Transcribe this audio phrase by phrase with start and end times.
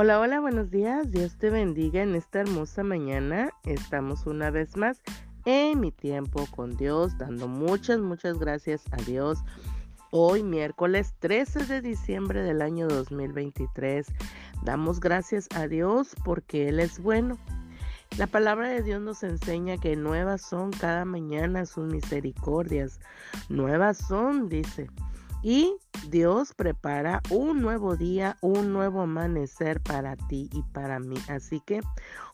[0.00, 1.10] Hola, hola, buenos días.
[1.10, 3.50] Dios te bendiga en esta hermosa mañana.
[3.64, 5.02] Estamos una vez más
[5.44, 9.40] en mi tiempo con Dios, dando muchas, muchas gracias a Dios.
[10.12, 14.06] Hoy, miércoles 13 de diciembre del año 2023,
[14.62, 17.36] damos gracias a Dios porque Él es bueno.
[18.18, 23.00] La palabra de Dios nos enseña que nuevas son cada mañana sus misericordias.
[23.48, 24.90] Nuevas son, dice.
[25.42, 25.76] Y
[26.08, 31.16] Dios prepara un nuevo día, un nuevo amanecer para ti y para mí.
[31.28, 31.80] Así que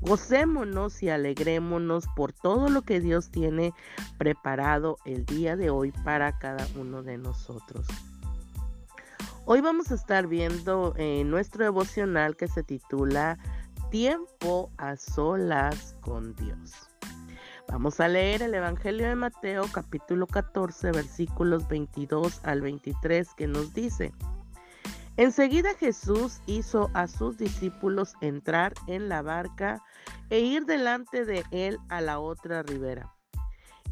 [0.00, 3.72] gocémonos y alegrémonos por todo lo que Dios tiene
[4.18, 7.86] preparado el día de hoy para cada uno de nosotros.
[9.44, 13.38] Hoy vamos a estar viendo eh, nuestro devocional que se titula
[13.90, 16.87] Tiempo a solas con Dios.
[17.70, 23.74] Vamos a leer el Evangelio de Mateo capítulo 14 versículos 22 al 23 que nos
[23.74, 24.14] dice,
[25.18, 29.82] Enseguida Jesús hizo a sus discípulos entrar en la barca
[30.30, 33.12] e ir delante de él a la otra ribera.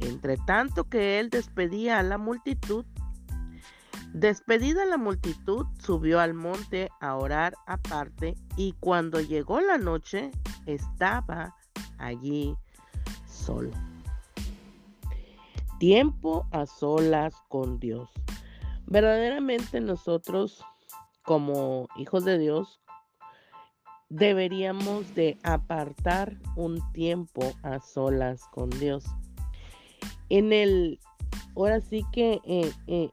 [0.00, 2.84] Entre tanto que él despedía a la multitud,
[4.12, 10.30] despedida la multitud, subió al monte a orar aparte y cuando llegó la noche
[10.66, 11.54] estaba
[11.96, 12.54] allí
[13.32, 13.70] solo.
[15.78, 18.08] Tiempo a solas con Dios.
[18.86, 20.64] Verdaderamente nosotros
[21.22, 22.80] como hijos de Dios
[24.08, 29.04] deberíamos de apartar un tiempo a solas con Dios.
[30.28, 31.00] En el,
[31.56, 33.10] ahora sí que eh, eh,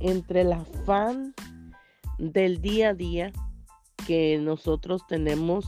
[0.00, 1.34] entre el afán
[2.18, 3.32] del día a día
[4.06, 5.66] que nosotros tenemos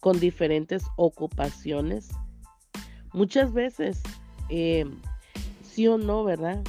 [0.00, 2.10] con diferentes ocupaciones,
[3.12, 4.02] Muchas veces,
[4.48, 4.84] eh,
[5.62, 6.62] sí o no, ¿verdad?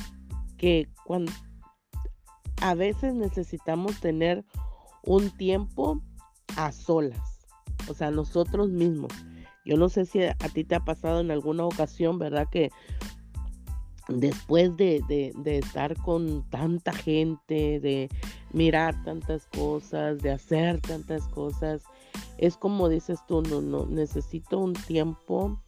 [0.58, 1.32] Que cuando
[2.62, 4.44] a veces necesitamos tener
[5.04, 6.02] un tiempo
[6.58, 7.40] a solas,
[7.88, 9.12] o sea, nosotros mismos.
[9.66, 12.48] Yo no sé si a ti te ha pasado en alguna ocasión, ¿verdad?
[12.52, 12.72] Que
[14.08, 18.10] después de, de, estar con tanta gente, de
[18.52, 21.84] mirar tantas cosas, de hacer tantas cosas,
[22.38, 25.62] es como dices tú, no, no, necesito un tiempo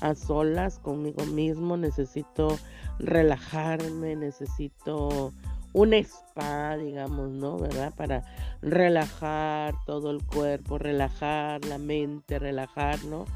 [0.00, 2.58] a solas conmigo mismo, necesito
[2.98, 5.32] relajarme, necesito
[5.72, 7.58] un spa, digamos, ¿no?
[7.58, 7.92] ¿Verdad?
[7.96, 8.24] Para
[8.62, 13.26] relajar todo el cuerpo, relajar la mente, relajar, ¿no?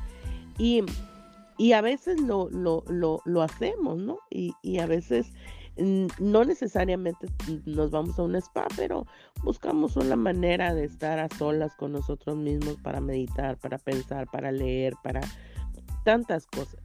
[0.56, 0.84] Y,
[1.72, 4.18] a veces lo, lo, hacemos, ¿no?
[4.30, 5.32] Y, y, a veces
[6.18, 7.28] no necesariamente
[7.66, 9.06] nos vamos a un spa, pero
[9.42, 14.50] buscamos una manera de estar a solas con nosotros mismos para meditar, para pensar, para
[14.50, 15.20] leer, para
[16.08, 16.80] tantas cosas.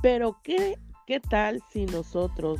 [0.00, 2.58] Pero ¿qué, qué tal si nosotros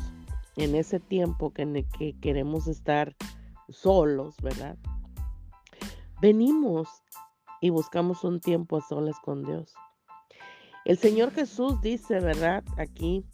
[0.55, 3.15] en ese tiempo que, que queremos estar
[3.69, 4.77] solos, ¿verdad?
[6.21, 6.87] Venimos
[7.59, 9.73] y buscamos un tiempo a solas con Dios.
[10.85, 12.63] El Señor Jesús dice, ¿verdad?
[12.77, 13.25] Aquí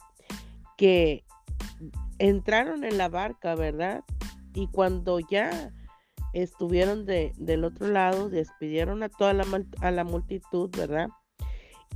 [0.78, 1.26] que
[2.20, 4.06] entraron en la barca, ¿verdad?
[4.54, 5.74] Y cuando ya
[6.32, 9.46] estuvieron de, del otro lado, despidieron a toda la,
[9.82, 11.10] a la multitud, ¿verdad?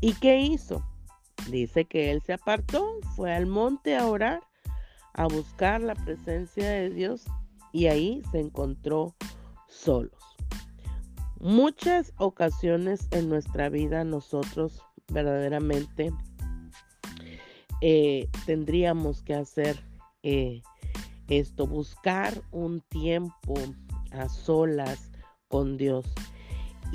[0.04, 0.84] ¿Y qué hizo?
[1.50, 4.42] Dice que él se apartó, fue al monte a orar,
[5.14, 7.24] a buscar la presencia de Dios
[7.72, 9.16] y ahí se encontró
[9.70, 10.12] solos.
[11.40, 16.12] Muchas ocasiones en nuestra vida nosotros verdaderamente
[17.80, 19.86] eh, tendríamos que hacer
[20.22, 20.62] eh,
[21.30, 23.54] esto, buscar un tiempo
[24.12, 25.12] a solas
[25.48, 26.14] con Dios.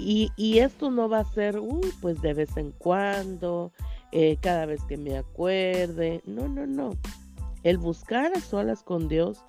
[0.01, 3.73] Y, esto no va a ser, uy, pues de vez en cuando,
[4.13, 6.23] eh, cada vez que me acuerde.
[6.25, 6.97] No, no, no.
[7.65, 9.45] El buscar a solas con Dios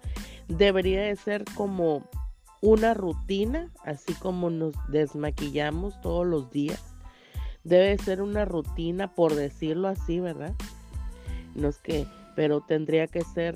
[0.48, 2.04] debería de ser como
[2.62, 6.96] una rutina, así como nos desmaquillamos todos los días.
[7.64, 10.56] Debe ser una rutina, por decirlo así, ¿verdad?
[11.54, 13.56] No es que, pero tendría que ser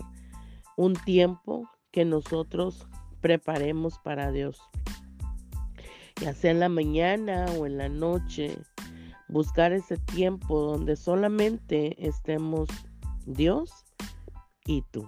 [0.78, 2.86] un tiempo que nosotros
[3.20, 4.62] preparemos para Dios
[6.24, 8.58] ya sea en la mañana o en la noche,
[9.28, 12.70] buscar ese tiempo donde solamente estemos
[13.26, 13.84] Dios
[14.66, 15.06] y tú,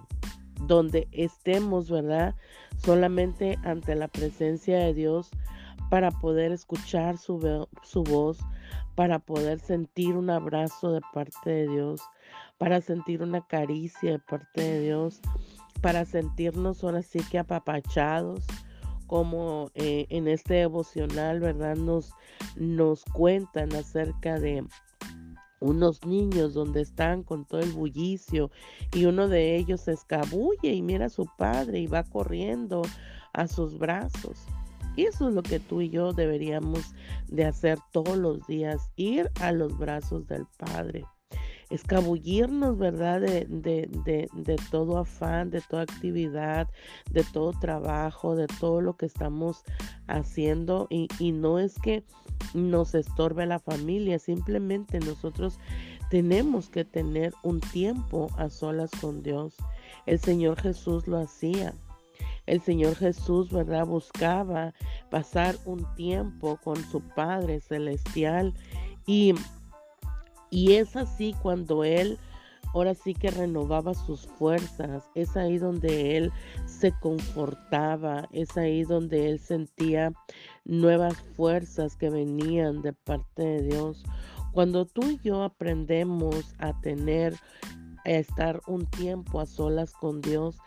[0.66, 2.34] donde estemos, ¿verdad?
[2.76, 5.30] Solamente ante la presencia de Dios
[5.88, 8.38] para poder escuchar su, su voz,
[8.94, 12.02] para poder sentir un abrazo de parte de Dios,
[12.58, 15.22] para sentir una caricia de parte de Dios,
[15.80, 18.44] para sentirnos ahora sí que apapachados,
[19.06, 21.76] como eh, en este devocional, ¿verdad?
[21.76, 22.12] Nos,
[22.56, 24.64] nos cuentan acerca de
[25.60, 28.50] unos niños donde están con todo el bullicio
[28.92, 32.82] y uno de ellos se escabulle y mira a su padre y va corriendo
[33.32, 34.44] a sus brazos.
[34.96, 36.94] Eso es lo que tú y yo deberíamos
[37.28, 41.04] de hacer todos los días, ir a los brazos del Padre
[41.70, 43.20] escabullirnos, ¿verdad?
[43.20, 46.68] De, de, de, todo afán, de toda actividad,
[47.10, 49.64] de todo trabajo, de todo lo que estamos
[50.06, 50.86] haciendo.
[50.90, 52.04] Y, y no es que
[52.54, 55.58] nos estorbe la familia, simplemente nosotros
[56.10, 59.56] tenemos que tener un tiempo a solas con Dios.
[60.06, 61.74] El Señor Jesús lo hacía.
[62.46, 63.86] El Señor Jesús, ¿verdad?
[63.86, 64.72] Buscaba
[65.10, 68.54] pasar un tiempo con su Padre Celestial
[69.04, 69.34] y
[70.50, 72.18] y es así cuando Él
[72.76, 76.32] ahora sí que renovaba sus fuerzas, es ahí donde Él
[76.66, 80.12] se confortaba, es ahí donde Él sentía
[80.66, 84.04] nuevas fuerzas que venían de parte de Dios.
[84.52, 87.34] Cuando tú y yo aprendemos a tener,
[88.04, 90.58] a estar un tiempo a solas con Dios,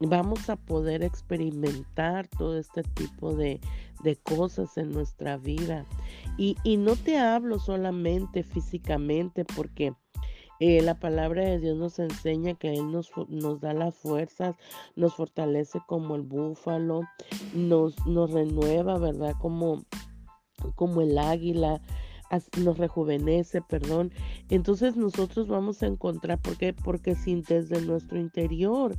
[0.00, 3.60] vamos a poder experimentar todo este tipo de,
[4.22, 5.86] cosas en nuestra vida.
[6.36, 9.94] Y, no te hablo solamente físicamente porque
[10.60, 14.56] eh, la palabra de Dios nos enseña que Él nos, nos, da las fuerzas,
[14.96, 17.02] nos fortalece como el búfalo,
[17.54, 19.34] nos, nos renueva, ¿verdad?
[19.40, 19.84] Como,
[20.74, 21.80] como el águila
[22.58, 24.12] nos rejuvenece, perdón.
[24.50, 26.72] Entonces nosotros vamos a encontrar, ¿por qué?
[26.72, 28.96] Porque sin desde nuestro interior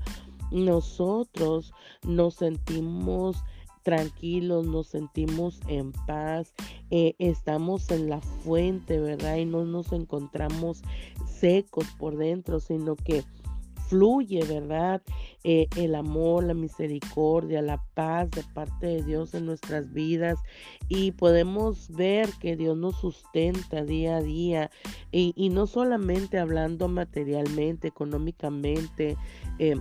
[0.52, 1.74] nosotros
[2.04, 3.44] nos sentimos
[3.84, 6.54] tranquilos, nos sentimos en paz,
[6.92, 9.38] eh, estamos en la fuente, ¿verdad?
[9.38, 10.82] Y no nos encontramos
[11.28, 13.24] secos por dentro, sino que
[13.90, 15.02] fluye, ¿verdad?
[15.44, 20.38] Eh, el amor, la misericordia, la paz de parte de Dios en nuestras vidas
[20.88, 24.70] y podemos ver que Dios nos sustenta día a día
[25.12, 29.18] y, no solamente hablando materialmente, económicamente,
[29.58, 29.76] eh,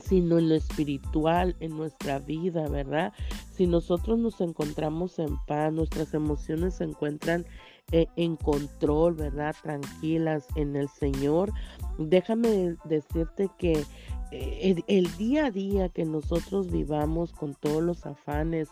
[0.00, 3.12] sino en lo espiritual, en nuestra vida, ¿verdad?
[3.52, 7.44] Si nosotros nos encontramos en paz, nuestras emociones se encuentran
[7.90, 9.54] eh, en control, ¿verdad?
[9.62, 11.52] Tranquilas en el Señor.
[11.98, 13.84] Déjame decirte que
[14.30, 18.70] eh, el, día a día que nosotros vivamos con todos los afanes,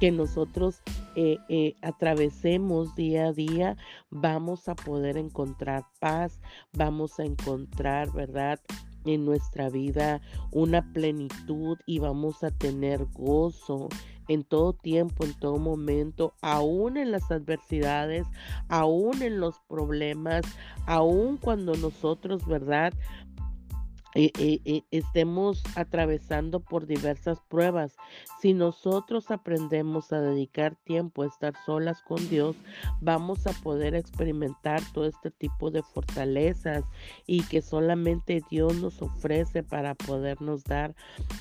[0.00, 0.82] que nosotros
[1.16, 3.76] eh, atravesemos día a día,
[4.10, 6.38] vamos a poder encontrar paz,
[6.74, 8.60] vamos a encontrar, ¿verdad?
[9.04, 10.20] En nuestra vida
[10.50, 13.88] una plenitud y vamos a tener gozo
[14.28, 18.26] en todo tiempo, en todo momento, aún en las adversidades,
[18.68, 20.44] aún en los problemas,
[20.86, 22.92] aún cuando nosotros, ¿verdad?
[24.14, 27.96] Eh, eh, eh, estemos atravesando por diversas pruebas.
[28.42, 32.56] Si nosotros aprendemos a dedicar tiempo a estar solas con Dios,
[33.00, 36.84] vamos a poder experimentar todo este tipo de fortalezas
[37.26, 40.94] y que solamente Dios nos ofrece para podernos dar.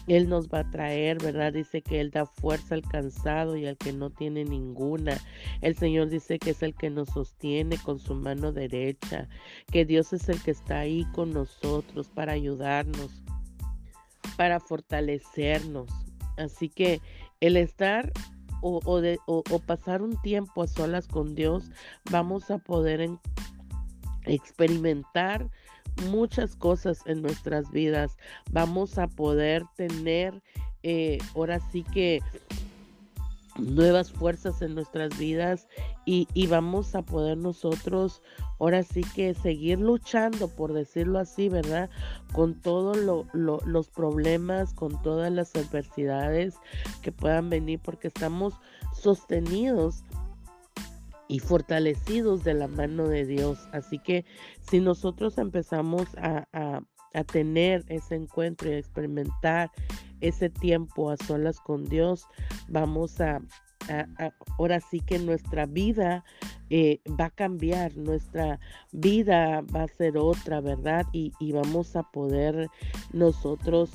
[0.08, 1.52] Él nos va a traer, ¿verdad?
[1.52, 5.18] Dice que Él da fuerza al cansado y al que no tiene ninguna.
[5.60, 9.28] El Señor dice que es el que nos sostiene con su mano derecha,
[9.68, 12.61] que Dios es el que está ahí con nosotros para ayudar
[14.38, 15.88] para fortalecernos.
[16.38, 17.02] Así que
[17.40, 18.12] el estar
[18.62, 21.72] o, pasar un tiempo a solas con Dios,
[22.12, 23.10] vamos a poder
[24.26, 25.50] experimentar
[26.10, 28.18] muchas cosas en nuestras vidas.
[28.52, 30.42] Vamos a poder tener,
[30.84, 32.22] eh, ahora sí que
[33.58, 35.68] nuevas fuerzas en nuestras vidas
[36.06, 38.22] y, vamos a poder nosotros
[38.60, 41.90] ahora sí que seguir luchando, por decirlo así, ¿verdad?
[42.34, 42.98] Con todos
[43.34, 46.56] los problemas, con todas las adversidades
[47.02, 48.54] que puedan venir, porque estamos
[48.94, 50.04] sostenidos
[51.28, 53.60] y fortalecidos de la mano de Dios.
[53.72, 54.26] Así que
[54.70, 56.82] si nosotros empezamos a, a
[57.26, 59.72] tener ese encuentro y a experimentar
[60.22, 62.28] ese tiempo a solas con Dios,
[62.68, 63.42] vamos a,
[64.58, 66.24] ahora sí que nuestra vida
[66.70, 68.60] eh, va a cambiar, nuestra
[68.92, 71.06] vida va a ser otra, ¿verdad?
[71.12, 72.70] Y vamos a poder
[73.12, 73.92] nosotros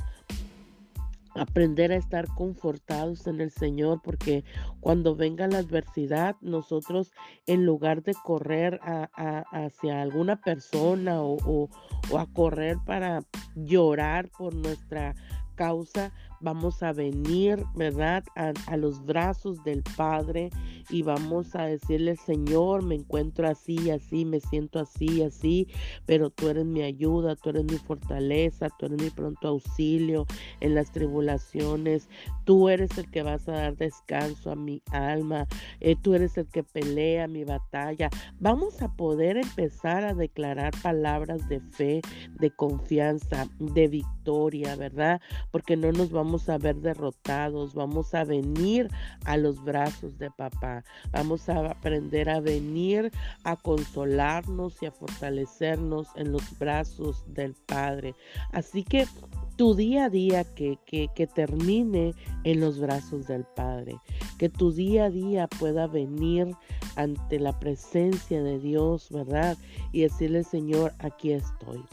[1.38, 4.44] aprender a estar confortados en el Señor, porque
[4.80, 7.12] cuando venga la adversidad, nosotros
[7.46, 11.68] en lugar de correr hacia alguna persona o,
[12.16, 13.22] a correr para
[13.54, 15.14] llorar por nuestra
[15.54, 18.24] causa, vamos a venir, ¿verdad?
[18.34, 20.50] A, los brazos del Padre
[20.90, 25.68] y vamos a decirle, Señor, me encuentro así, así, me siento así, así,
[26.04, 30.26] pero tú eres mi ayuda, tú eres mi fortaleza, tú eres mi pronto auxilio
[30.60, 32.08] en las tribulaciones,
[32.44, 35.46] tú eres el que vas a dar descanso a mi alma,
[35.80, 38.10] eh, tú eres el que pelea mi batalla.
[38.38, 42.02] Vamos a poder empezar a declarar palabras de fe,
[42.38, 45.20] de confianza, de victoria, ¿verdad?
[45.50, 48.88] Porque no nos vamos vamos a ver derrotados, vamos a venir
[49.26, 53.12] a los brazos de papá, vamos a aprender a venir
[53.44, 58.16] a consolarnos y a fortalecernos en los brazos del Padre.
[58.50, 59.06] Así que
[59.54, 63.96] tu día a día que, que, que, termine en los brazos del Padre,
[64.38, 66.48] que tu día a día pueda venir
[66.96, 69.56] ante la presencia de Dios, ¿verdad?
[69.92, 71.84] Y decirle, Señor, aquí estoy.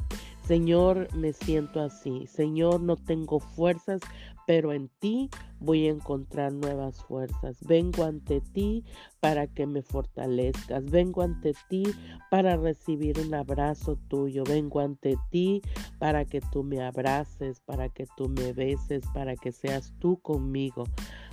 [0.46, 2.28] Señor, me siento así.
[2.28, 4.02] Señor, no tengo fuerzas,
[4.46, 7.58] pero en ti voy a encontrar nuevas fuerzas.
[7.62, 8.84] Vengo ante ti
[9.22, 10.84] para que me fortalezcas.
[10.84, 11.84] Vengo ante ti
[12.30, 14.44] para recibir un abrazo tuyo.
[14.44, 15.62] Vengo ante ti
[15.98, 20.84] para que tú me abraces, para que tú me beses, para que seas tú conmigo.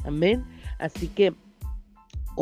[0.05, 0.45] Amén.
[0.79, 1.35] Así que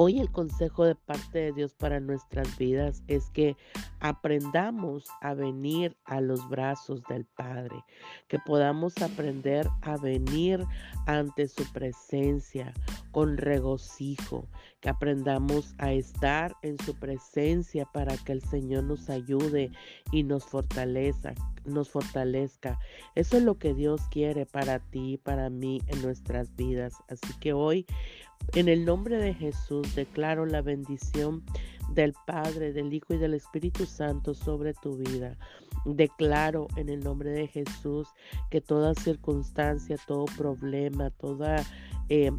[0.01, 3.57] Hoy el consejo de parte de Dios para nuestras vidas es que
[3.99, 7.85] aprendamos a venir a los brazos del Padre,
[8.29, 10.65] que podamos aprender a venir
[11.07, 12.73] ante su presencia
[13.11, 14.47] con regocijo,
[14.79, 19.73] que aprendamos a estar en su presencia para que el Señor nos ayude
[20.13, 22.79] y nos fortalezca, nos fortalezca.
[23.17, 26.95] Eso es lo que Dios quiere para ti y para mí en nuestras vidas.
[27.09, 27.85] Así que hoy
[28.55, 31.45] en el nombre de Jesús declaro la bendición
[31.91, 35.37] del Padre, del Hijo y del Espíritu Santo sobre tu vida.
[35.85, 38.09] Declaro en el nombre de Jesús
[38.51, 41.65] que toda circunstancia, todo problema, toda
[42.09, 42.31] eh,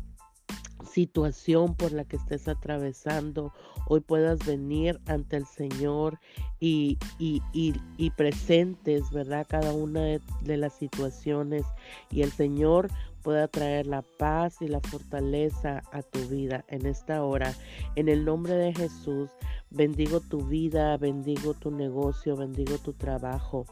[0.89, 3.53] situación por la que estés atravesando,
[3.87, 6.19] hoy puedas venir ante el Señor
[6.59, 9.45] y, y, presentes, ¿verdad?
[9.47, 11.63] Cada una de, las situaciones
[12.11, 12.89] y el Señor
[13.19, 17.53] pueda traer la paz y la fortaleza a tu vida en esta hora.
[17.95, 19.29] En el nombre de Jesús,
[19.69, 23.65] bendigo tu vida, bendigo tu negocio, bendigo tu trabajo,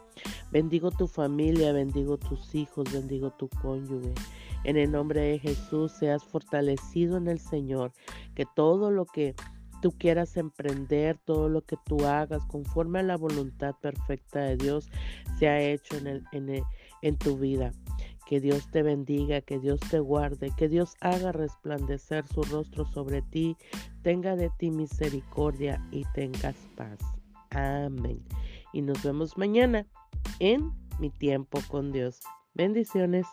[0.51, 4.13] bendigo tu familia, bendigo tus hijos, bendigo tu cónyuge.
[4.63, 7.93] En el nombre de Jesús, seas fortalecido en el Señor,
[8.35, 9.35] que todo lo que
[9.81, 14.89] tú quieras emprender, todo lo que tú hagas conforme a la voluntad perfecta de Dios,
[15.37, 16.63] sea hecho en, el, en,
[17.01, 17.71] en tu vida.
[18.27, 23.21] Que Dios te bendiga, que Dios te guarde, que Dios haga resplandecer su rostro sobre
[23.21, 23.55] ti,
[24.03, 26.99] tenga de ti misericordia y tengas paz.
[27.51, 28.21] Amén.
[28.73, 29.87] Y nos vemos mañana
[30.39, 32.19] en mi tiempo con Dios.
[32.53, 33.25] Bendiciones.